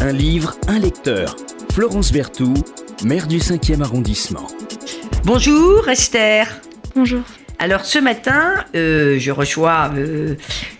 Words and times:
Un 0.00 0.12
livre, 0.12 0.56
un 0.66 0.78
lecteur. 0.78 1.36
Florence 1.72 2.12
Berthoud, 2.12 2.58
maire 3.04 3.26
du 3.26 3.38
5e 3.38 3.82
arrondissement. 3.82 4.46
Bonjour 5.24 5.88
Esther. 5.88 6.60
Bonjour. 6.94 7.20
Alors 7.58 7.84
ce 7.84 7.98
matin, 7.98 8.64
euh, 8.74 9.18
je 9.18 9.30
reçois 9.30 9.90
euh, 9.96 10.34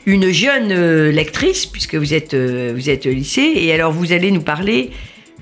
une 0.06 0.30
jeune 0.30 0.72
euh, 0.72 1.12
lectrice, 1.12 1.66
puisque 1.66 1.94
vous 1.94 2.14
êtes, 2.14 2.32
euh, 2.34 2.72
vous 2.74 2.88
êtes 2.88 3.04
au 3.06 3.10
lycée, 3.10 3.52
et 3.56 3.72
alors 3.72 3.92
vous 3.92 4.12
allez 4.12 4.30
nous 4.30 4.40
parler 4.40 4.90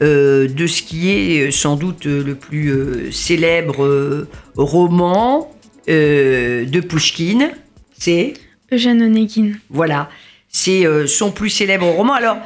euh, 0.02 0.48
de 0.48 0.66
ce 0.66 0.82
qui 0.82 1.10
est 1.10 1.50
sans 1.52 1.76
doute 1.76 2.06
le 2.06 2.34
plus 2.34 2.70
euh, 2.72 3.12
célèbre 3.12 3.84
euh, 3.84 4.28
roman 4.56 5.54
euh, 5.88 6.64
de 6.64 6.80
Pouchkine. 6.80 7.50
C'est, 7.96 8.34
Eugène 8.72 9.02
Onegin. 9.02 9.52
voilà, 9.70 10.10
c'est 10.48 10.84
euh, 10.86 11.06
son 11.06 11.30
plus 11.30 11.50
célèbre 11.50 11.86
roman. 11.86 12.14
Alors, 12.14 12.38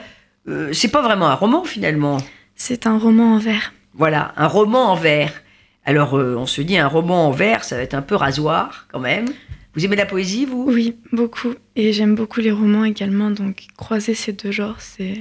euh, 0.48 0.72
c'est 0.72 0.88
pas 0.88 1.02
vraiment 1.02 1.28
un 1.28 1.34
roman 1.34 1.64
finalement. 1.64 2.18
C'est 2.54 2.86
un 2.86 2.98
roman 2.98 3.34
en 3.34 3.38
vers. 3.38 3.72
Voilà, 3.94 4.32
un 4.36 4.46
roman 4.46 4.92
en 4.92 4.94
vers. 4.94 5.42
Alors, 5.84 6.16
euh, 6.16 6.36
on 6.36 6.46
se 6.46 6.62
dit, 6.62 6.78
un 6.78 6.86
roman 6.86 7.28
en 7.28 7.30
vers, 7.30 7.64
ça 7.64 7.76
va 7.76 7.82
être 7.82 7.94
un 7.94 8.02
peu 8.02 8.14
rasoir 8.14 8.86
quand 8.92 9.00
même. 9.00 9.26
Vous 9.74 9.84
aimez 9.84 9.96
la 9.96 10.06
poésie, 10.06 10.44
vous? 10.44 10.64
Oui, 10.68 10.96
beaucoup. 11.12 11.54
Et 11.76 11.92
j'aime 11.92 12.14
beaucoup 12.14 12.40
les 12.40 12.52
romans 12.52 12.84
également, 12.84 13.30
donc 13.30 13.64
croiser 13.76 14.14
ces 14.14 14.32
deux 14.32 14.52
genres, 14.52 14.76
c'est... 14.78 15.18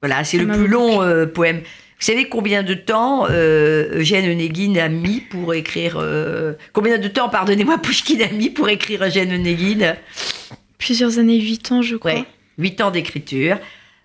Voilà, 0.00 0.22
c'est 0.22 0.38
le 0.38 0.46
plus 0.46 0.56
beaucoup 0.56 0.70
long 0.70 1.02
euh, 1.02 1.26
poème. 1.26 1.58
Vous 1.58 2.04
savez 2.04 2.28
combien 2.28 2.62
de 2.62 2.74
temps 2.74 3.26
euh, 3.28 3.98
Eugène 3.98 4.30
Onegin 4.30 4.76
a 4.76 4.88
mis 4.88 5.20
pour 5.20 5.52
écrire... 5.54 6.00
combien 6.72 6.98
de 6.98 7.08
temps, 7.08 7.28
pardonnez-moi, 7.28 7.78
Pouchkine 7.78 8.22
a 8.22 8.28
mis 8.28 8.50
pour 8.50 8.68
écrire 8.68 9.02
Eugène 9.02 9.32
Onegin 9.32 9.96
Plusieurs 10.78 11.18
années, 11.18 11.40
huit 11.40 11.72
ans, 11.72 11.82
je 11.82 11.96
crois. 11.96 12.12
Ouais, 12.12 12.24
huit 12.56 12.80
ans 12.80 12.92
d'écriture, 12.92 13.58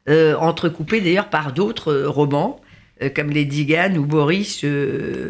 euh, 0.10 0.36
entrecoupés 0.36 1.02
d'ailleurs 1.02 1.30
par 1.30 1.54
d'autres 1.54 1.94
euh, 1.94 2.10
romans, 2.10 2.60
euh, 3.02 3.10
comme 3.10 3.30
Les 3.30 3.46
Diganes 3.46 3.98
ou 3.98 4.06
Boris 4.06 4.64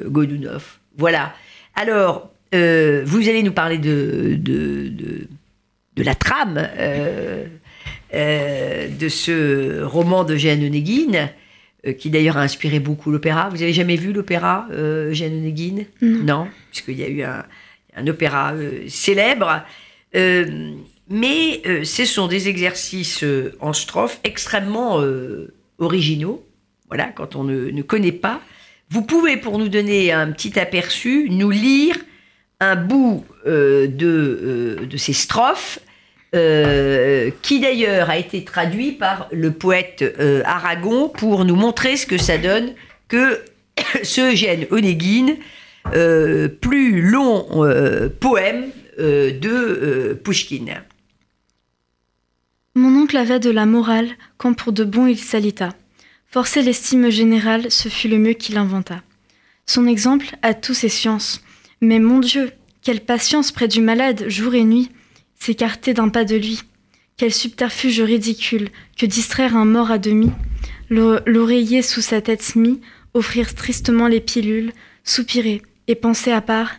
Godunov. 0.06 0.80
Voilà. 0.98 1.34
Alors, 1.76 2.30
euh, 2.54 3.04
vous 3.06 3.30
allez 3.30 3.44
nous 3.44 3.52
parler 3.52 3.78
de, 3.78 4.36
de, 4.38 4.90
de, 4.90 5.28
de 5.96 6.04
la 6.04 6.16
trame 6.16 6.70
euh, 6.78 7.46
euh, 8.14 8.88
de 8.88 9.10
ce 9.10 9.82
roman 9.84 10.22
Onegin, 10.22 11.30
euh, 11.88 11.94
qui 11.94 12.10
d'ailleurs 12.10 12.38
a 12.38 12.42
inspiré 12.42 12.80
beaucoup 12.80 13.12
l'opéra. 13.12 13.50
Vous 13.50 13.64
avez 13.64 13.74
jamais 13.74 13.96
vu 13.96 14.14
l'opéra 14.14 14.68
euh, 14.72 15.10
Eugène 15.10 15.34
Onegin 15.40 15.84
Non. 16.02 16.48
puisqu'il 16.72 17.00
y 17.00 17.04
a 17.04 17.10
eu 17.10 17.24
un, 17.24 17.44
un 17.96 18.08
opéra 18.08 18.54
célèbre. 18.88 19.64
Mais 21.14 21.62
euh, 21.68 21.84
ce 21.84 22.06
sont 22.06 22.26
des 22.26 22.50
exercices 22.50 23.24
euh, 23.24 23.56
en 23.60 23.72
strophe 23.72 24.20
extrêmement 24.24 25.00
euh, 25.00 25.54
originaux. 25.78 26.44
Voilà, 26.88 27.06
quand 27.06 27.36
on 27.36 27.44
ne, 27.44 27.82
connaît 27.84 28.12
pas. 28.12 28.42
Vous 28.90 29.04
pouvez, 29.04 29.38
pour 29.38 29.60
nous 29.60 29.70
donner 29.70 30.12
un 30.12 30.32
petit 30.32 30.60
aperçu, 30.60 31.28
nous 31.30 31.52
lire 31.52 31.96
un 32.60 32.76
bout 32.76 33.26
de, 33.46 34.88
ces 34.98 35.14
strophes, 35.14 35.80
qui 36.32 37.60
d'ailleurs 37.60 38.10
a 38.10 38.18
été 38.18 38.44
traduit 38.44 38.92
par 38.92 39.28
le 39.32 39.52
poète 39.52 40.04
Aragon 40.46 41.10
pour 41.10 41.46
nous 41.46 41.56
montrer 41.56 41.98
ce 41.98 42.06
que 42.06 42.18
ça 42.18 42.38
donne 42.38 42.74
que 43.08 43.42
ce 44.04 44.32
Eugène 44.32 44.68
Onegin, 44.70 45.36
euh, 45.96 46.48
plus 46.48 47.02
long 47.02 47.48
poème 48.20 48.66
de 49.00 50.14
Pouchkine. 50.24 50.84
Mon 52.76 52.96
oncle 53.02 53.18
avait 53.18 53.40
de 53.40 53.52
la 53.52 53.66
morale, 53.66 54.10
quand 54.38 54.54
pour 54.54 54.74
de 54.74 54.84
bon 54.84 55.06
il 55.08 55.20
s'alita. 55.20 55.70
Forcer 56.28 56.64
l'estime 56.64 57.10
générale, 57.12 57.72
ce 57.72 57.90
fut 57.90 58.08
le 58.08 58.18
mieux 58.18 58.34
qu'il 58.34 58.58
inventa. 58.58 59.04
Son 59.68 59.86
exemple 59.86 60.36
a 60.42 60.54
tous 60.54 60.74
ses 60.74 60.90
sciences. 60.90 61.42
Mais 61.82 62.00
mon 62.00 62.20
Dieu, 62.20 62.52
quelle 62.82 63.02
patience 63.02 63.52
près 63.52 63.68
du 63.68 63.82
malade, 63.82 64.26
jour 64.28 64.56
et 64.56 64.64
nuit, 64.64 64.90
s'écarter 65.40 65.94
d'un 65.94 66.10
pas 66.10 66.26
de 66.26 66.36
lui. 66.36 66.62
Quel 67.18 67.32
subterfuge 67.32 68.02
ridicule 68.02 68.70
que 68.98 69.06
distraire 69.06 69.56
un 69.56 69.66
mort 69.66 69.92
à 69.92 70.00
demi, 70.00 70.32
l'o- 70.90 71.20
l'oreiller 71.28 71.84
sous 71.84 72.02
sa 72.02 72.22
tête 72.22 72.56
mis, 72.56 72.82
offrir 73.14 73.54
tristement 73.54 74.08
les 74.08 74.20
pilules, 74.22 74.72
soupirer 75.04 75.62
et 75.88 75.96
penser 75.96 76.32
à 76.32 76.42
part. 76.42 76.72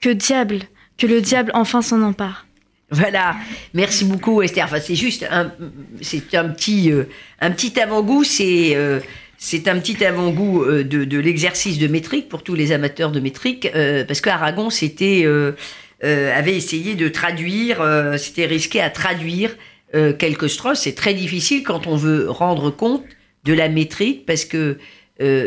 Que 0.00 0.08
diable, 0.08 0.60
que 0.96 1.06
le 1.06 1.20
diable 1.20 1.52
enfin 1.54 1.82
s'en 1.82 2.00
empare. 2.02 2.46
Voilà, 2.92 3.36
merci 3.72 4.04
beaucoup 4.04 4.42
Esther. 4.42 4.64
Enfin, 4.66 4.78
c'est 4.78 4.94
juste 4.94 5.26
un, 5.30 5.50
c'est 6.02 6.34
un 6.34 6.50
petit, 6.50 6.92
euh, 6.92 7.04
un 7.40 7.50
petit 7.50 7.80
avant-goût. 7.80 8.22
C'est, 8.22 8.76
euh, 8.76 9.00
c'est 9.38 9.66
un 9.66 9.78
petit 9.78 10.04
avant-goût 10.04 10.62
euh, 10.62 10.84
de, 10.84 11.18
l'exercice 11.18 11.78
de 11.78 11.86
métrique 11.86 12.28
pour 12.28 12.42
tous 12.42 12.54
les 12.54 12.70
amateurs 12.70 13.10
de 13.10 13.18
métrique, 13.18 13.66
parce 14.06 14.20
qu'Aragon 14.20 14.68
c'était, 14.68 15.26
avait 16.02 16.54
essayé 16.54 16.94
de 16.94 17.08
traduire, 17.08 17.82
c'était 18.18 18.46
risqué 18.46 18.82
à 18.82 18.90
traduire 18.90 19.56
quelques 20.18 20.50
strophes. 20.50 20.78
C'est 20.78 20.94
très 20.94 21.14
difficile 21.14 21.62
quand 21.62 21.86
on 21.86 21.96
veut 21.96 22.28
rendre 22.28 22.70
compte 22.70 23.04
de 23.44 23.54
la 23.54 23.68
métrique, 23.70 24.26
parce 24.26 24.44
que 24.44 24.78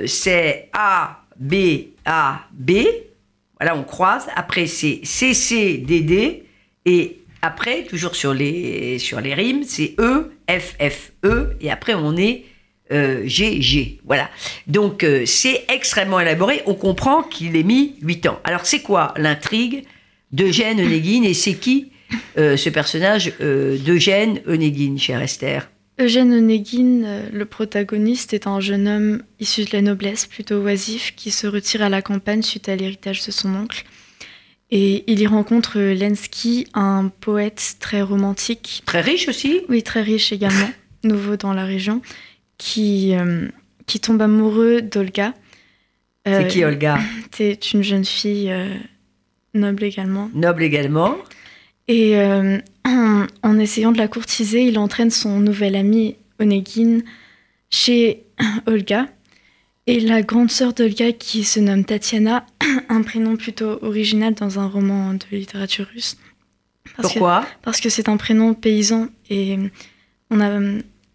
c'est 0.07 0.69
A 0.73 1.23
B 1.39 1.53
A 2.05 2.47
B. 2.53 2.71
Voilà, 3.59 3.77
on 3.77 3.83
croise. 3.83 4.25
Après 4.35 4.65
c'est 4.65 5.01
C 5.03 5.33
C 5.33 5.77
D 5.77 6.01
D 6.01 6.43
et 6.85 7.19
après, 7.41 7.83
toujours 7.83 8.15
sur 8.15 8.33
les, 8.33 8.99
sur 8.99 9.21
les 9.21 9.33
rimes, 9.33 9.63
c'est 9.65 9.95
E, 9.99 10.31
F, 10.49 10.75
F, 10.79 11.11
E, 11.23 11.55
et 11.61 11.71
après 11.71 11.93
on 11.93 12.17
est 12.17 12.45
euh, 12.91 13.23
G, 13.25 13.61
G. 13.61 13.99
Voilà. 14.05 14.29
Donc 14.67 15.03
euh, 15.03 15.25
c'est 15.25 15.65
extrêmement 15.69 16.19
élaboré. 16.19 16.61
On 16.65 16.75
comprend 16.75 17.23
qu'il 17.23 17.55
ait 17.55 17.63
mis 17.63 17.95
8 18.01 18.27
ans. 18.27 18.39
Alors 18.43 18.65
c'est 18.65 18.81
quoi 18.81 19.13
l'intrigue 19.17 19.83
d'Eugène 20.31 20.79
Onegin 20.79 21.23
et 21.23 21.33
c'est 21.33 21.55
qui 21.55 21.91
euh, 22.37 22.57
ce 22.57 22.69
personnage 22.69 23.33
d'Eugène 23.39 24.41
Onegin, 24.47 24.97
chère 24.97 25.21
Esther? 25.21 25.67
Eugène 25.97 26.33
Onegin, 26.33 27.03
euh, 27.05 27.29
le 27.31 27.45
protagoniste, 27.45 28.33
est 28.33 28.47
un 28.47 28.59
jeune 28.59 28.87
homme 28.87 29.23
issu 29.39 29.63
de 29.63 29.69
la 29.71 29.81
noblesse, 29.81 30.25
plutôt 30.25 30.61
oisif, 30.61 31.13
qui 31.15 31.31
se 31.31 31.47
retire 31.47 31.83
à 31.83 31.89
la 31.89 32.01
campagne 32.01 32.41
suite 32.41 32.67
à 32.67 32.75
l'héritage 32.75 33.25
de 33.25 33.31
son 33.31 33.55
oncle. 33.55 33.85
Et 34.71 35.03
il 35.11 35.19
y 35.19 35.27
rencontre 35.27 35.79
Lenski, 35.79 36.67
un 36.73 37.11
poète 37.21 37.75
très 37.79 38.01
romantique, 38.01 38.81
Très 38.85 39.01
riche 39.01 39.27
aussi 39.27 39.61
oui, 39.69 39.83
très 39.83 40.01
riche 40.01 40.31
également, 40.31 40.69
nouveau 41.03 41.37
dans 41.37 41.53
la 41.53 41.65
région, 41.65 42.01
qui, 42.57 43.15
euh, 43.15 43.47
qui 43.85 43.99
tombe 43.99 44.21
amoureux 44.21 44.81
d'Olga. 44.81 45.33
C'est 46.25 46.33
Euh, 46.33 46.43
qui 46.43 46.63
Olga? 46.63 46.97
C'est 47.31 47.73
une 47.73 47.83
jeune 47.83 48.05
fille 48.05 48.51
euh, 48.51 48.73
noble 49.53 49.83
également. 49.83 50.29
Noble 50.33 50.63
également. 50.63 51.15
Et 51.87 52.17
euh, 52.17 52.57
en 53.43 53.59
essayant 53.59 53.91
de 53.91 53.99
la 53.99 54.07
courtiser, 54.07 54.63
il 54.63 54.79
entraîne 54.79 55.11
son 55.11 55.39
nouvel 55.39 55.75
ami 55.75 56.15
Onegin 56.39 57.01
chez 57.69 58.23
Olga. 58.65 59.07
Et 59.87 59.99
la 59.99 60.21
grande 60.23 60.49
sœur 60.49 60.73
d'Olga, 60.73 61.11
qui 61.11 61.43
se 61.43 61.59
nomme 61.59 61.85
Tatiana, 61.85 62.45
un 62.89 63.03
prénom 63.03 63.35
plutôt 63.37 63.77
original 63.83 64.33
dans 64.33 64.59
un 64.59 64.67
roman 64.67 65.13
de 65.13 65.23
littérature 65.31 65.85
russe. 65.93 66.17
Parce 66.95 67.09
que- 67.13 67.19
Pourquoi? 67.19 67.45
Parce 67.61 67.79
que 67.81 67.89
c'est 67.89 68.09
un 68.09 68.17
prénom 68.17 68.53
paysan 68.53 69.07
et 69.29 69.57
on 70.31 70.37
n'a 70.37 70.59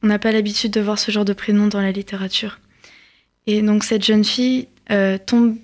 on 0.02 0.06
n'a 0.06 0.18
pas 0.18 0.32
l'habitude 0.32 0.70
de 0.72 0.80
voir 0.80 0.98
ce 0.98 1.10
genre 1.10 1.26
de 1.26 1.32
prénom 1.34 1.66
dans 1.66 1.80
la 1.82 1.92
littérature. 1.92 2.58
Et 3.46 3.60
donc 3.60 3.84
cette 3.84 4.04
jeune 4.04 4.24
fille 4.24 4.66
euh, 4.90 5.18
tombe 5.18 5.56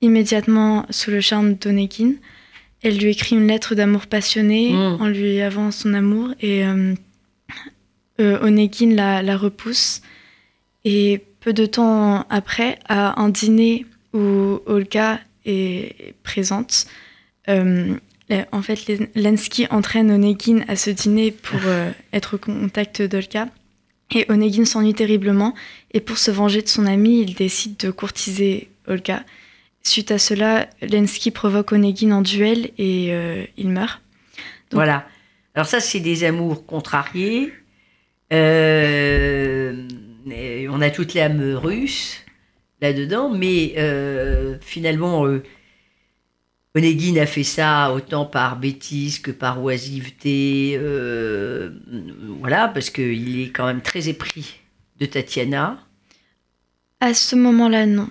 immédiatement 0.00 0.86
sous 0.90 1.10
le 1.10 1.20
charme 1.20 1.54
d'Onegin. 1.54 2.12
Elle 2.82 2.98
lui 2.98 3.10
écrit 3.10 3.36
une 3.36 3.48
lettre 3.48 3.74
d'amour 3.74 4.06
passionné 4.06 4.72
Mm. 4.72 4.98
en 5.00 5.06
lui 5.08 5.40
avouant 5.40 5.70
son 5.72 5.92
amour 5.94 6.30
et 6.40 6.64
euh, 6.64 6.94
euh, 8.20 8.38
Onegin 8.46 8.94
la, 8.94 9.22
la 9.22 9.36
repousse. 9.36 10.02
Et 10.84 11.22
peu 11.40 11.52
de 11.52 11.66
temps 11.66 12.26
après, 12.30 12.78
à 12.88 13.20
un 13.20 13.28
dîner 13.28 13.86
où 14.12 14.60
Olga 14.66 15.20
est 15.46 16.14
présente, 16.22 16.86
euh, 17.48 17.94
En 18.52 18.62
fait, 18.62 18.86
Len- 18.86 19.08
Lensky 19.16 19.66
entraîne 19.70 20.10
Onegin 20.12 20.60
à 20.68 20.76
ce 20.76 20.90
dîner 20.90 21.32
pour 21.32 21.58
euh, 21.64 21.90
être 22.12 22.34
au 22.36 22.38
contact 22.38 23.02
d'Olga. 23.02 23.48
Et 24.12 24.26
Onegin 24.30 24.64
s'ennuie 24.64 24.94
terriblement. 24.94 25.54
Et 25.92 26.00
pour 26.00 26.18
se 26.18 26.30
venger 26.30 26.62
de 26.62 26.68
son 26.68 26.86
ami, 26.86 27.22
il 27.22 27.34
décide 27.34 27.76
de 27.78 27.90
courtiser 27.90 28.68
Olga. 28.86 29.24
Suite 29.82 30.10
à 30.10 30.18
cela, 30.18 30.68
Lensky 30.82 31.30
provoque 31.30 31.72
Onegin 31.72 32.12
en 32.12 32.22
duel 32.22 32.70
et 32.78 33.08
euh, 33.10 33.44
il 33.56 33.68
meurt. 33.70 34.00
Donc- 34.70 34.78
Voilà. 34.78 35.06
Alors 35.54 35.66
ça, 35.66 35.80
c'est 35.80 36.00
des 36.00 36.22
amours 36.24 36.64
contrariés. 36.66 37.52
Euh, 38.32 39.88
et 40.30 40.68
on 40.68 40.80
a 40.80 40.90
toute 40.90 41.14
l'âme 41.14 41.54
russe 41.54 42.18
là-dedans, 42.80 43.30
mais 43.30 43.74
euh, 43.78 44.56
finalement, 44.60 45.26
euh, 45.26 45.42
Onegin 46.74 47.16
a 47.16 47.26
fait 47.26 47.44
ça 47.44 47.92
autant 47.92 48.24
par 48.24 48.58
bêtise 48.58 49.18
que 49.18 49.30
par 49.30 49.62
oisiveté, 49.62 50.76
euh, 50.76 51.70
voilà, 52.40 52.68
parce 52.68 52.90
qu'il 52.90 53.40
est 53.40 53.50
quand 53.50 53.66
même 53.66 53.82
très 53.82 54.08
épris 54.08 54.60
de 54.98 55.06
Tatiana. 55.06 55.78
À 57.00 57.14
ce 57.14 57.36
moment-là, 57.36 57.86
non. 57.86 58.08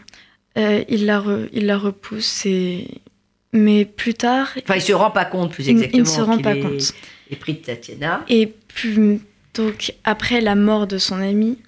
Il, 0.55 1.05
la 1.05 1.23
il 1.53 1.67
la 1.67 1.77
repousse, 1.77 2.45
et... 2.45 2.85
mais 3.53 3.85
plus 3.85 4.13
tard. 4.13 4.49
Enfin, 4.61 4.75
il 4.75 4.81
se 4.81 4.91
rend 4.91 5.11
pas 5.11 5.23
compte, 5.23 5.53
plus 5.53 5.69
exactement. 5.69 5.97
Il 5.97 6.01
ne 6.01 6.05
se 6.05 6.19
rend 6.19 6.39
pas 6.39 6.55
compte. 6.55 6.93
Est 7.31 7.35
pris 7.37 7.53
de 7.53 7.59
Tatiana. 7.59 8.25
Et 8.27 8.47
plus... 8.47 9.21
donc, 9.53 9.93
après 10.03 10.41
la 10.41 10.55
mort 10.55 10.85
de 10.85 10.97
son 10.97 11.15
ami, 11.21 11.59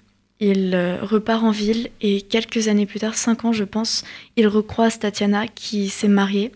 il 0.42 0.74
euh, 0.74 0.98
repart 1.00 1.44
en 1.44 1.52
ville 1.52 1.88
et 2.00 2.20
quelques 2.20 2.66
années 2.66 2.84
plus 2.84 2.98
tard, 2.98 3.14
cinq 3.14 3.44
ans 3.44 3.52
je 3.52 3.62
pense, 3.62 4.04
il 4.36 4.48
recroise 4.48 4.98
Tatiana 4.98 5.46
qui 5.46 5.88
s'est 5.88 6.08
mariée. 6.08 6.50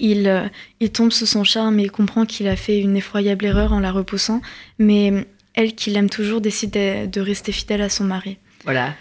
Il, 0.00 0.26
euh, 0.26 0.48
il 0.80 0.90
tombe 0.90 1.12
sous 1.12 1.26
son 1.26 1.44
charme 1.44 1.78
et 1.78 1.90
comprend 1.90 2.24
qu'il 2.24 2.48
a 2.48 2.56
fait 2.56 2.80
une 2.80 2.96
effroyable 2.96 3.44
erreur 3.44 3.74
en 3.74 3.80
la 3.80 3.92
repoussant, 3.92 4.40
mais 4.78 5.26
elle, 5.52 5.74
qui 5.74 5.90
l'aime 5.90 6.08
toujours, 6.08 6.40
décide 6.40 6.70
de, 6.70 7.20
rester 7.20 7.52
fidèle 7.52 7.82
à 7.82 7.90
son 7.90 8.04
mari. 8.04 8.38
Voilà. 8.64 8.94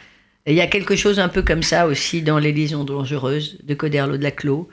il 0.46 0.54
y 0.54 0.62
a 0.62 0.68
quelque 0.68 0.98
chose 0.98 1.18
un 1.18 1.30
peu 1.30 1.42
comme 1.42 1.64
ça 1.64 1.88
aussi 1.88 2.22
dans 2.22 2.38
Les 2.38 2.52
Liaisons 2.52 2.84
dangereuses 2.84 3.58
de 3.64 3.74
Coderlo 3.76 4.18
de 4.18 4.24
la 4.24 4.32
Clos, 4.32 4.68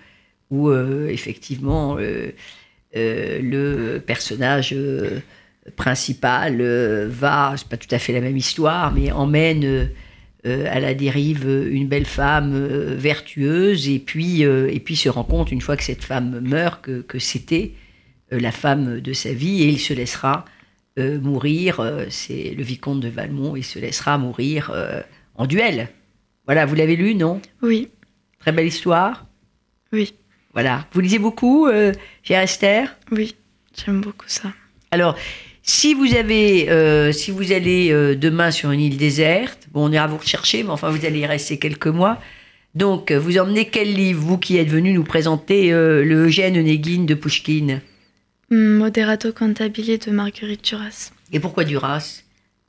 où 0.50 0.69
euh, 0.69 1.06
effectivement 1.08 1.96
le 2.94 3.98
personnage 3.98 4.74
principal 5.70 6.61
euh, 6.61 7.09
va, 7.09 7.55
c'est 7.56 7.69
pas 7.69 7.76
tout 7.76 7.93
à 7.94 7.99
fait 7.99 8.12
la 8.12 8.20
même 8.20 8.37
histoire, 8.37 8.93
mais 8.93 9.12
emmène 9.12 9.64
euh, 9.64 9.87
euh, 10.47 10.67
à 10.70 10.81
la 10.81 10.94
dérive 10.94 11.47
une 11.70 11.87
belle 11.87 12.05
femme 12.05 12.53
vertueuse 12.97 13.88
et 13.88 14.00
puis, 14.00 14.43
et 14.43 14.81
puis 14.81 14.97
se 14.97 15.09
rend 15.09 15.25
compte, 15.25 15.53
une 15.53 15.61
fois 15.61 15.76
que 15.76 15.85
cette 15.85 16.03
femme 16.03 16.41
meurt, 16.41 16.82
que, 16.82 17.00
que 17.03 17.20
c'était 17.20 17.73
la 18.31 18.50
femme 18.50 19.00
de 19.00 19.12
sa 19.12 19.32
vie 19.32 19.62
et 19.62 19.69
il 19.69 19.79
se 19.79 19.93
laissera 19.93 20.47
mourir. 20.97 21.81
c'est 22.08 22.55
le 22.56 22.62
vicomte 22.65 23.00
de 23.00 23.08
Valmont, 23.08 23.55
il 23.55 23.62
se 23.62 23.79
laissera 23.79 24.19
mourir 24.19 24.73
en 25.37 25.47
duel. 25.47 25.91
Voilà, 26.47 26.67
vous 26.67 26.75
l'avez 26.75 26.97
lu, 26.97 27.15
non? 27.15 27.41
Oui. 27.62 27.88
Très 28.41 28.50
belle 28.50 28.67
histoire? 28.67 29.26
Oui. 29.93 30.12
Voilà. 30.55 30.88
Vous 30.93 31.00
lisez 31.00 31.20
beaucoup, 31.20 31.70
chez 32.25 32.35
Esther 32.35 32.97
Oui, 33.12 33.37
j'aime 33.76 34.00
beaucoup 34.00 34.26
ça. 34.26 34.53
Alors, 34.91 35.17
si 35.62 35.94
vous 35.94 36.14
avez, 36.14 36.69
euh, 36.70 37.12
si 37.12 37.31
vous 37.31 37.53
allez 37.53 37.93
euh, 37.93 38.17
demain 38.17 38.50
sur 38.50 38.73
une 38.73 38.81
île 38.81 38.97
déserte, 38.97 39.69
bon, 39.70 39.88
on 39.88 39.93
ira 39.93 40.09
vous 40.09 40.19
rechercher, 40.19 40.64
mais 40.64 40.70
enfin, 40.70 40.91
vous 40.91 41.05
allez 41.06 41.20
y 41.20 41.26
rester 41.26 41.59
quelques 41.59 41.87
mois. 41.87 42.20
Donc, 42.75 43.12
vous 43.12 43.38
emmenez 43.38 43.69
quel 43.69 43.94
livre, 43.94 44.20
vous 44.20 44.38
qui 44.38 44.56
êtes 44.56 44.69
venu 44.69 44.93
nous 44.93 45.05
présenter 45.05 45.73
euh, 45.73 46.05
le 46.05 46.26
Eugène 46.26 46.56
Onegin 46.59 47.05
de 47.05 47.14
Pushkin 47.14 47.81
Moderato 48.50 49.32
cantabile 49.32 49.99
de 49.99 50.11
Marguerite 50.11 50.64
Duras. 50.64 51.12
Et 51.32 51.41
pourquoi 51.41 51.65
Duras? 51.65 52.23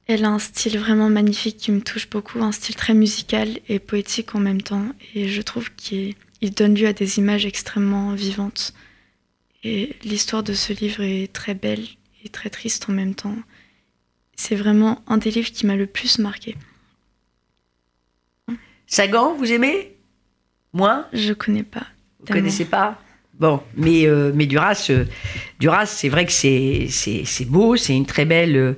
Elle 0.08 0.24
a 0.24 0.30
un 0.30 0.40
style 0.40 0.78
vraiment 0.78 1.10
magnifique 1.10 1.58
qui 1.58 1.72
me 1.72 1.82
touche 1.82 2.10
beaucoup, 2.10 2.42
un 2.42 2.52
style 2.52 2.76
très 2.76 2.94
musical 2.94 3.60
et 3.70 3.80
poétique 3.80 4.36
en 4.36 4.40
même 4.40 4.62
temps. 4.62 4.86
Et 5.16 5.28
je 5.28 5.42
trouve 5.42 5.74
qu'il 5.76 6.16
donne 6.56 6.76
lieu 6.76 6.88
à 6.88 6.94
des 6.94 7.18
images 7.18 7.46
extrêmement 7.46 8.14
vivantes. 8.14 8.74
Et 9.64 9.96
l'histoire 10.04 10.44
de 10.44 10.54
ce 10.54 10.74
livre 10.74 11.02
est 11.02 11.32
très 11.32 11.54
belle 11.54 11.86
très 12.30 12.50
triste 12.50 12.90
en 12.90 12.94
même 12.94 13.16
temps. 13.16 13.36
C'est 14.36 14.56
vraiment 14.56 15.02
un 15.08 15.18
des 15.18 15.32
livres 15.32 15.52
qui 15.52 15.66
m'a 15.66 15.76
le 15.76 15.88
plus 15.88 16.20
marqué. 16.20 16.56
Sagan, 18.88 19.36
vous 19.36 19.52
aimez? 19.52 19.96
Moi? 20.74 21.08
Je 21.14 21.34
connais 21.34 21.64
pas. 21.64 21.86
Vous 22.20 22.34
connaissez 22.34 22.66
pas? 22.66 23.00
Bon, 23.40 23.62
mais, 23.76 24.06
euh, 24.08 24.32
mais 24.34 24.46
Duras, 24.46 24.88
euh, 24.90 25.06
Duras 25.60 25.88
c'est 25.88 26.10
vrai 26.10 26.26
que 26.26 26.32
c'est, 26.32 26.88
c'est, 26.90 27.46
beau, 27.46 27.76
c'est 27.76 27.96
une 27.96 28.06
très 28.06 28.26
belle, 28.26 28.76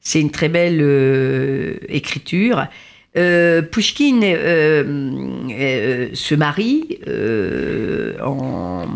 c'est 0.00 0.20
une 0.20 0.30
très 0.30 0.48
belle 0.48 0.80
euh, 0.80 1.76
écriture. 1.88 2.66
Pushkin 3.14 4.20
se 6.14 6.34
marie 6.34 7.00
en 8.22 8.86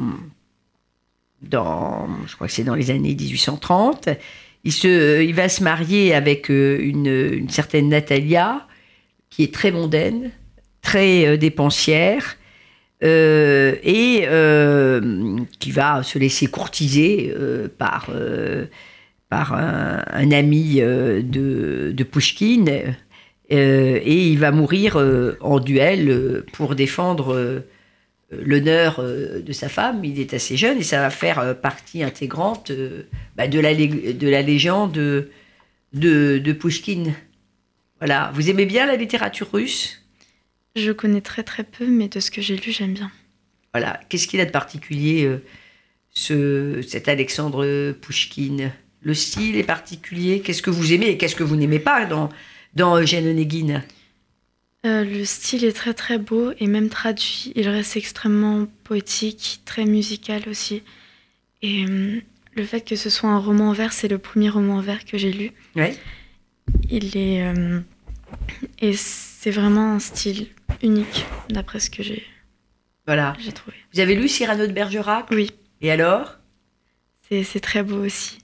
je 1.52 2.34
crois 2.34 2.46
que 2.46 2.52
c'est 2.52 2.64
dans 2.64 2.74
les 2.74 2.90
années 2.90 3.14
1830. 3.14 4.08
Il, 4.64 4.72
se, 4.72 5.22
il 5.22 5.34
va 5.34 5.48
se 5.48 5.62
marier 5.62 6.14
avec 6.14 6.50
euh, 6.50 6.78
une, 6.80 7.48
certaine 7.48 7.88
Natalia, 7.88 8.66
qui 9.30 9.42
est 9.42 9.52
très 9.52 9.72
mondaine, 9.72 10.30
très 10.82 11.26
euh, 11.26 11.36
dépensière, 11.36 12.36
euh, 13.02 13.74
et 13.82 14.26
qui 15.58 15.72
va 15.72 16.02
se 16.04 16.18
laisser 16.20 16.46
courtiser 16.46 17.34
par, 17.76 18.10
par 19.28 19.54
un, 19.54 20.30
ami 20.30 20.76
de, 20.76 21.92
de 21.92 22.04
Pushkin. 22.04 22.64
et 23.48 24.28
il 24.30 24.38
va 24.38 24.52
mourir 24.52 25.04
en 25.40 25.58
duel 25.58 26.44
pour 26.52 26.76
défendre 26.76 27.64
l'honneur 28.40 28.98
euh, 28.98 29.40
de 29.40 29.52
sa 29.52 29.68
femme, 29.68 30.04
il 30.04 30.18
est 30.18 30.34
assez 30.34 30.56
jeune 30.56 30.78
et 30.78 30.82
ça 30.82 31.00
va 31.00 31.10
faire 31.10 31.38
euh, 31.38 31.54
partie 31.54 32.02
intégrante 32.02 32.70
euh, 32.70 33.04
bah, 33.36 33.48
de, 33.48 33.60
la, 33.60 33.74
de 33.74 34.28
la 34.28 34.42
légende 34.42 34.92
de, 34.92 35.28
de, 35.92 36.52
Pushkin. 36.52 37.12
Voilà. 37.98 38.30
Vous 38.34 38.50
aimez 38.50 38.66
bien 38.66 38.86
la 38.86 38.96
littérature 38.96 39.50
russe? 39.52 40.02
Je 40.74 40.90
connais 40.90 41.20
très 41.20 41.42
très 41.42 41.64
peu, 41.64 41.86
mais 41.86 42.08
de 42.08 42.18
ce 42.20 42.30
que 42.30 42.40
j'ai 42.40 42.56
lu, 42.56 42.72
j'aime 42.72 42.94
bien. 42.94 43.10
Voilà. 43.74 44.00
Qu'est-ce 44.08 44.26
qu'il 44.26 44.40
a 44.40 44.46
de 44.46 44.50
particulier, 44.50 45.30
ce, 46.10 46.80
cet 46.82 47.08
Alexandre 47.08 47.92
Pushkin 47.92 48.72
Le 49.02 49.14
style 49.14 49.56
est 49.56 49.64
particulier? 49.64 50.40
Qu'est-ce 50.40 50.62
que 50.62 50.70
vous 50.70 50.94
aimez 50.94 51.10
et 51.10 51.18
qu'est-ce 51.18 51.36
que 51.36 51.44
vous 51.44 51.56
n'aimez 51.56 51.78
pas 51.78 52.06
dans, 52.06 52.30
dans 52.74 52.96
Eugène 52.96 53.28
Onegin 53.28 53.82
euh, 54.84 55.04
le 55.04 55.24
style 55.24 55.64
est 55.64 55.72
très 55.72 55.94
très 55.94 56.18
beau 56.18 56.52
et 56.58 56.66
même 56.66 56.88
traduit, 56.88 57.52
il 57.54 57.68
reste 57.68 57.96
extrêmement 57.96 58.66
poétique, 58.84 59.60
très 59.64 59.84
musical 59.84 60.42
aussi. 60.48 60.82
Et 61.62 61.84
euh, 61.84 62.20
le 62.54 62.64
fait 62.64 62.82
que 62.82 62.96
ce 62.96 63.10
soit 63.10 63.30
un 63.30 63.38
roman 63.38 63.70
en 63.70 63.72
vers, 63.72 63.92
c'est 63.92 64.08
le 64.08 64.18
premier 64.18 64.48
roman 64.48 64.76
en 64.76 64.80
vers 64.80 65.04
que 65.04 65.18
j'ai 65.18 65.32
lu. 65.32 65.52
Ouais. 65.76 65.96
Il 66.90 67.16
est 67.16 67.42
euh, 67.46 67.80
et 68.80 68.94
c'est 68.94 69.50
vraiment 69.50 69.94
un 69.94 69.98
style 69.98 70.48
unique 70.82 71.26
d'après 71.48 71.80
ce 71.80 71.90
que 71.90 72.02
j'ai. 72.02 72.24
Voilà. 73.06 73.36
J'ai 73.40 73.52
trouvé. 73.52 73.76
Vous 73.92 74.00
avez 74.00 74.14
lu 74.14 74.28
Cyrano 74.28 74.66
de 74.66 74.72
Bergerac? 74.72 75.26
Oui. 75.30 75.50
Et 75.80 75.90
alors? 75.90 76.38
C'est 77.30 77.60
très 77.60 77.82
beau 77.82 78.04
aussi. 78.04 78.38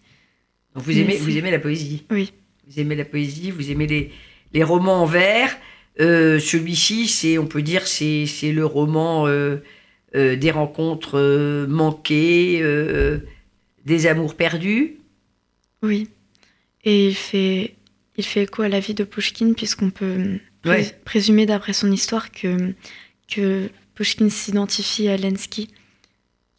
Donc 0.75 0.85
vous 0.85 0.99
aimez, 0.99 1.19
vous 1.19 1.37
aimez 1.37 1.51
la 1.51 1.59
poésie? 1.59 2.07
Oui. 2.11 2.33
Vous 2.67 2.81
aimez 2.81 2.95
la 2.97 3.05
poésie, 3.05 3.51
vous 3.51 3.71
aimez 3.71 3.87
les, 3.87 4.13
les 4.55 4.65
romans 4.65 5.03
en 5.03 5.05
vers. 5.05 5.55
Euh, 6.01 6.39
celui-ci, 6.39 7.09
c'est, 7.09 7.39
on 7.39 7.47
peut 7.47 7.63
dire, 7.63 7.87
c'est, 7.87 8.27
c'est 8.27 8.53
le 8.53 8.65
roman 8.65 9.27
euh, 9.27 9.57
euh, 10.15 10.37
des 10.37 10.51
rencontres 10.51 11.67
manquées, 11.69 12.63
des 13.85 14.07
amours 14.07 14.35
perdus. 14.35 14.99
Oui. 15.83 16.09
Et 16.85 17.09
il 17.09 17.15
fait, 17.15 17.75
il 18.17 18.25
fait 18.25 18.45
écho 18.45 18.63
à 18.63 18.69
la 18.69 18.81
vie 18.81 18.95
de 18.95 19.05
Pushkin, 19.05 19.55
puisqu'on 19.55 19.91
peut 19.91 20.39
présumer 21.05 21.47
d'après 21.47 21.73
son 21.73 21.91
histoire 21.91 22.31
que, 22.31 22.75
que 23.29 23.69
Pushkin 23.95 24.29
s'identifie 24.31 25.09
à 25.09 25.17
Lensky, 25.17 25.69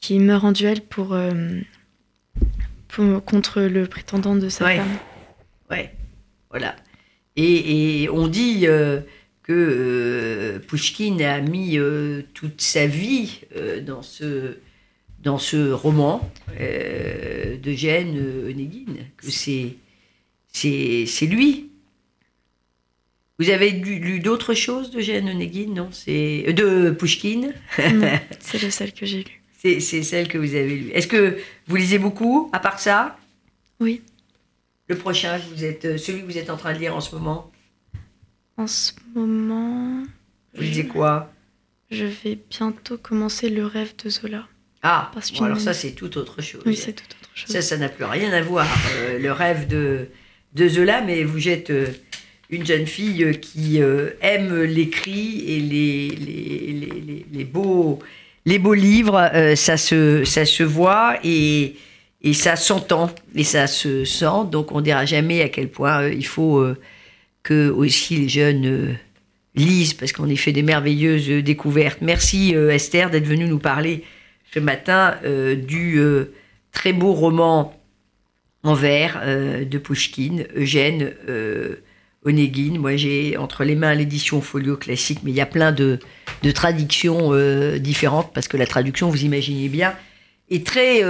qui 0.02 0.20
meurt 0.20 0.44
en 0.44 0.52
duel 0.52 0.82
pour, 0.82 1.18
contre 3.26 3.62
le 3.62 3.86
prétendant 3.86 4.36
de 4.36 4.50
sa 4.50 4.66
femme. 4.66 4.98
Ouais, 5.70 5.94
voilà. 6.50 6.76
Et, 7.36 8.02
et 8.04 8.10
on 8.10 8.28
dit 8.28 8.66
que 9.50 9.56
euh, 9.56 10.60
Pushkin 10.60 11.20
a 11.22 11.42
mis 11.42 11.80
euh, 11.80 12.22
toute 12.36 12.62
sa 12.62 12.86
vie 12.86 13.40
euh, 13.56 13.82
dans, 13.82 14.04
ce, 14.04 14.58
dans 15.24 15.40
ce 15.40 15.72
roman 15.72 16.32
d'Eugène 17.64 18.46
Onegin, 18.48 18.94
que 19.18 19.32
c'est, 19.32 19.78
c'est, 20.52 21.26
lui. 21.26 21.72
Vous 23.40 23.50
avez 23.50 23.72
lu, 23.72 24.20
d'autres 24.20 24.54
choses 24.54 24.92
d'Eugène 24.92 25.28
Onegin, 25.28 25.74
non? 25.74 25.90
C'est, 25.92 26.54
De 26.54 26.92
Pushkin 26.92 27.50
c'est 28.40 28.62
le 28.62 28.70
seul 28.70 28.94
que 28.94 29.08
j'ai 29.08 29.24
lu. 29.24 29.42
C'est, 29.58 29.80
c'est 29.80 30.04
celle 30.04 30.28
que 30.28 30.38
vous 30.38 30.54
avez 30.54 30.76
lu. 30.76 30.92
Est-ce 30.92 31.08
que 31.08 31.40
vous 31.66 31.76
lisez 31.76 31.98
beaucoup, 31.98 32.52
à 32.54 32.60
part 32.60 32.80
ça? 32.80 33.18
Oui. 33.80 34.04
Le 34.90 34.96
prochain, 34.96 35.40
vous 35.56 35.64
êtes, 35.66 35.98
celui 35.98 36.22
que 36.22 36.26
vous 36.28 36.38
êtes 36.38 36.52
en 36.52 36.58
train 36.58 36.74
de 36.74 36.78
lire 36.78 36.96
en 36.96 37.02
ce 37.02 37.16
moment? 37.16 37.49
En 38.60 38.68
ce 38.68 38.92
moment. 39.16 40.04
Vous 40.54 40.62
lisez 40.62 40.86
quoi 40.86 41.32
Je 41.90 42.06
vais 42.06 42.38
bientôt 42.50 42.98
commencer 42.98 43.50
le 43.50 43.66
rêve 43.66 43.94
de 44.04 44.10
Zola. 44.10 44.46
Ah, 44.84 45.12
alors 45.42 45.60
ça 45.60 45.74
c'est 45.74 45.92
tout 45.92 46.18
autre 46.18 46.42
chose. 46.42 46.62
Oui, 46.66 46.76
c'est 46.76 46.94
tout 46.94 47.04
autre 47.04 47.32
chose. 47.34 47.52
Ça, 47.52 47.62
ça 47.62 47.78
n'a 47.78 47.90
plus 47.90 48.06
rien 48.06 48.32
à 48.32 48.42
voir. 48.42 48.68
Euh, 48.96 49.20
le 49.20 49.32
rêve 49.32 49.68
de, 49.68 50.08
de 50.54 50.68
Zola, 50.68 51.02
mais 51.02 51.24
vous 51.24 51.50
êtes 51.50 51.70
euh, 51.70 51.88
une 52.50 52.66
jeune 52.66 52.86
fille 52.86 53.24
euh, 53.24 53.34
qui 53.34 53.80
aime 54.22 54.64
l'écrit 54.64 55.44
et 55.48 55.60
les, 55.60 56.10
les, 56.10 57.26
les, 57.32 57.44
beaux, 57.44 58.00
les 58.46 58.60
beaux 58.60 58.74
livres. 58.74 59.32
ça, 59.56 59.76
se, 59.78 60.24
ça 60.24 60.46
se 60.46 60.64
voit 60.64 61.18
et, 61.24 61.76
et 62.22 62.34
ça 62.34 62.56
s'entend 62.56 63.10
et 63.36 63.44
ça 63.44 63.68
se 63.68 64.06
sent. 64.06 64.48
Donc 64.52 64.72
on 64.74 64.78
ne 64.80 64.84
dira 64.84 65.06
jamais 65.06 65.42
à 65.42 65.50
quel 65.50 65.70
point 65.70 66.08
il 66.08 66.26
faut 66.26 66.74
que 67.44 67.70
aussi 67.70 68.18
les 68.18 68.30
jeunes 68.30 68.66
euh, 68.66 68.94
lisent, 69.56 69.94
parce 69.94 70.12
qu'on 70.12 70.28
y 70.28 70.38
fait 70.38 70.52
des 70.52 70.64
merveilleuses 70.64 71.30
découvertes. 71.44 72.00
Merci 72.02 72.54
Esther 72.54 73.10
d'être 73.10 73.26
venue 73.26 73.48
nous 73.48 73.60
parler 73.60 74.04
ce 74.54 74.60
matin 74.60 75.16
du 75.68 76.00
très 76.72 76.94
beau 76.94 77.14
roman 77.14 77.78
en 78.64 78.74
vers 78.74 79.22
de 79.26 79.78
Pushkin, 79.78 80.44
Eugène 80.56 81.14
Onegin. 82.24 82.78
Moi, 82.80 82.96
j'ai 82.96 83.38
entre 83.38 83.64
les 83.64 83.76
mains 83.76 83.96
l'édition 83.96 84.40
folio 84.40 84.78
classique, 84.78 85.20
mais 85.24 85.32
il 85.32 85.36
y 85.36 85.42
a 85.42 85.46
plein 85.46 85.72
de, 85.72 86.00
traductions 86.54 87.32
différentes, 87.80 88.32
parce 88.34 88.48
que 88.48 88.56
la 88.56 88.68
traduction, 88.68 89.10
vous 89.10 89.26
imaginez 89.26 89.68
bien, 89.68 89.94
est 90.50 90.66
très 90.66 91.04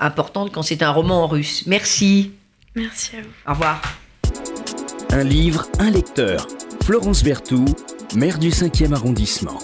importante 0.00 0.50
quand 0.52 0.62
c'est 0.62 0.82
un 0.82 0.90
roman 0.90 1.24
en 1.24 1.28
russe. 1.28 1.66
Merci. 1.66 2.32
Merci 2.74 3.16
à 3.16 3.20
vous. 3.20 3.28
Au 3.46 3.52
revoir. 3.52 4.01
Un 5.14 5.24
livre, 5.24 5.68
un 5.78 5.90
lecteur. 5.90 6.46
Florence 6.84 7.22
Berthoud, 7.22 7.76
maire 8.14 8.38
du 8.38 8.48
5e 8.48 8.94
arrondissement. 8.94 9.58